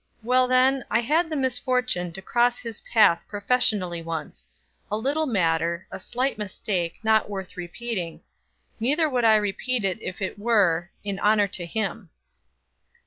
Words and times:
Well, 0.23 0.47
then, 0.47 0.83
I 0.89 1.01
had 1.01 1.29
the 1.29 1.35
misfortune 1.35 2.11
to 2.13 2.23
cross 2.23 2.57
his 2.57 2.81
path 2.91 3.23
professionally, 3.27 4.01
once; 4.01 4.49
a 4.89 4.97
little 4.97 5.27
matter, 5.27 5.85
a 5.91 5.99
slight 5.99 6.39
mistake, 6.39 6.95
not 7.03 7.29
worth 7.29 7.55
repeating 7.55 8.21
neither 8.79 9.07
would 9.07 9.25
I 9.25 9.35
repeat 9.35 9.85
it 9.85 10.01
if 10.01 10.19
it 10.19 10.39
were, 10.39 10.89
in 11.03 11.19
honor 11.19 11.47
to 11.49 11.67
him. 11.67 12.09